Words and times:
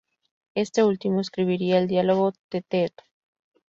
Este 0.55 0.83
último 0.83 1.21
escribiría 1.21 1.77
el 1.77 1.87
diálogo 1.87 2.33
"Teeteto". 2.49 3.03